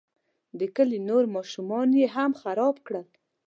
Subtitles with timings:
[0.59, 3.07] د کلي نور ماشومان یې هم خراب کړل.